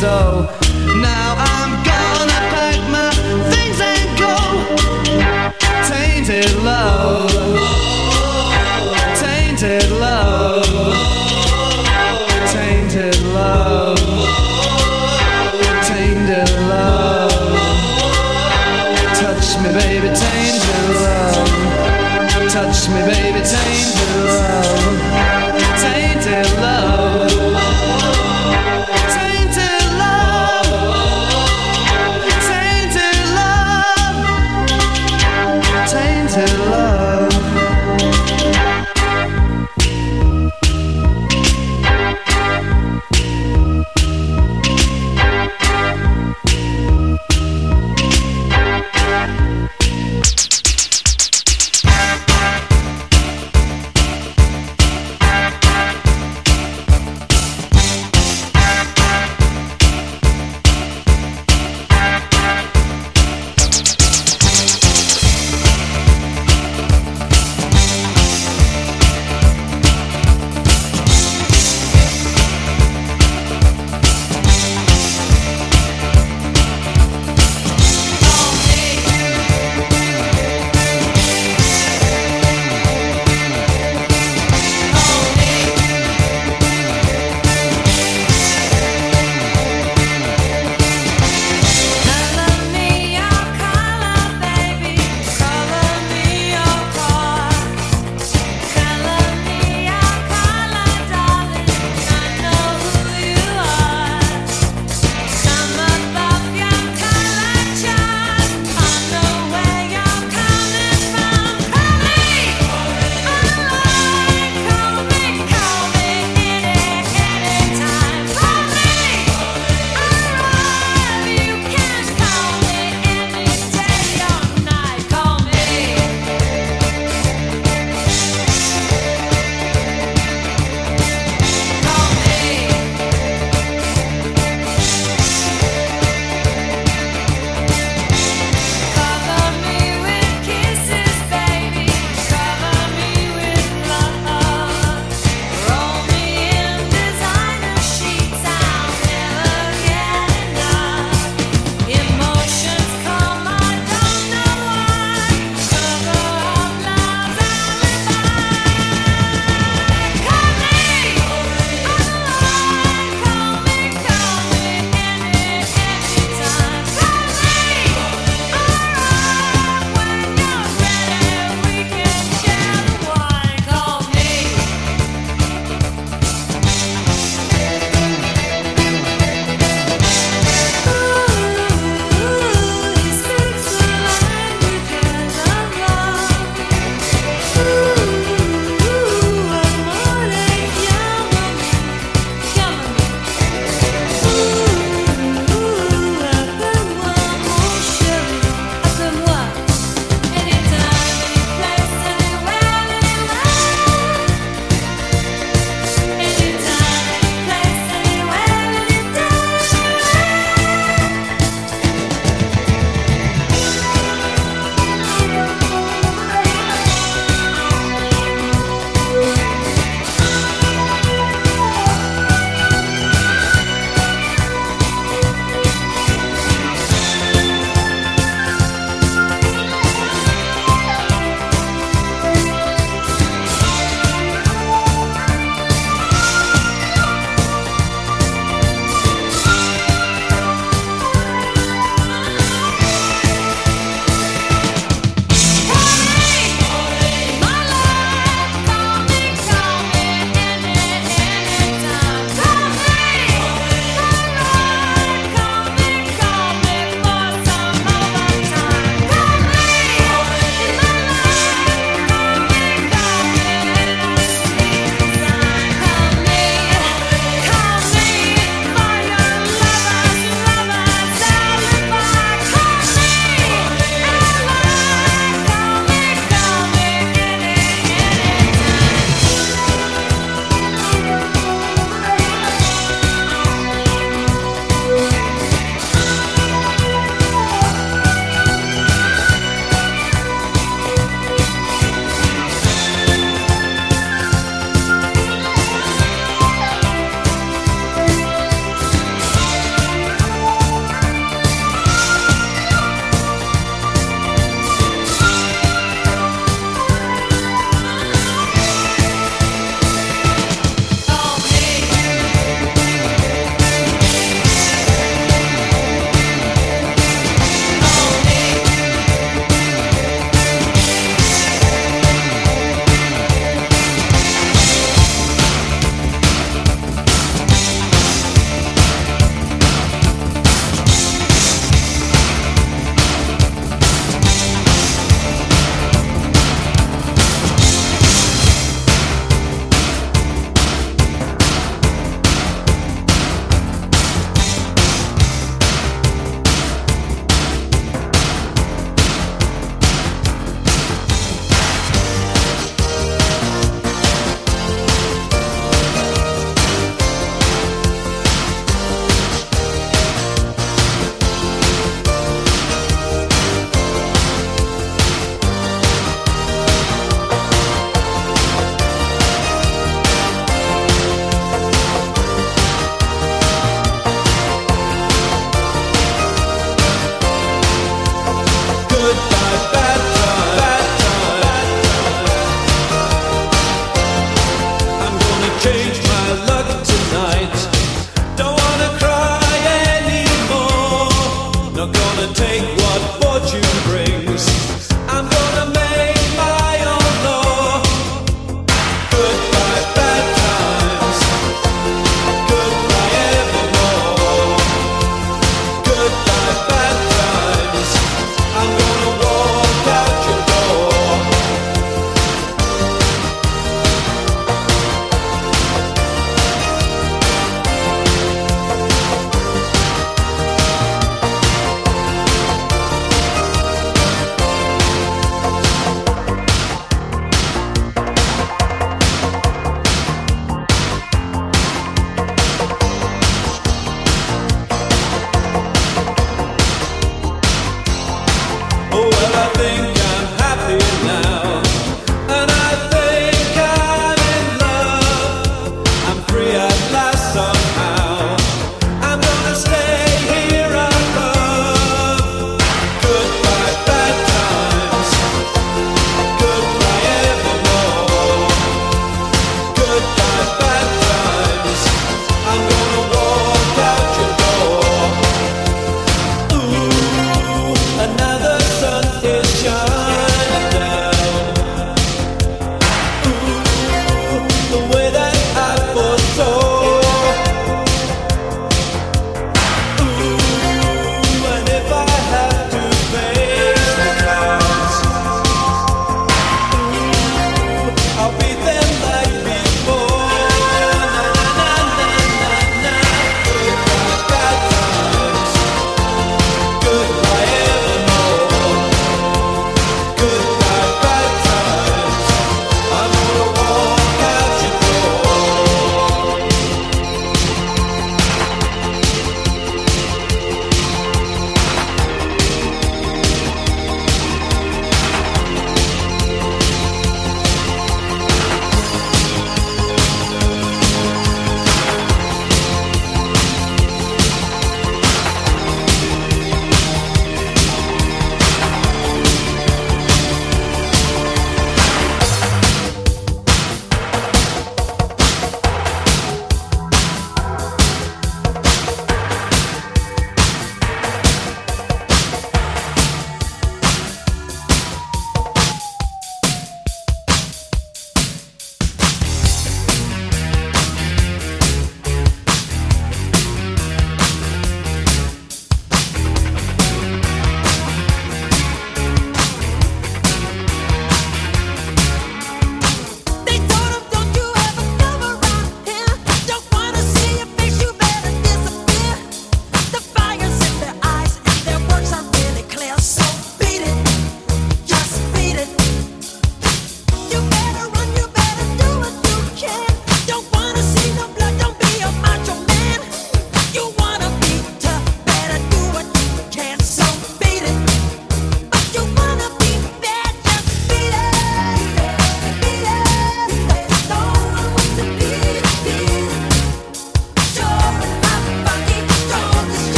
so 0.00 0.67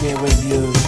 share 0.00 0.16
with 0.22 0.44
you. 0.46 0.79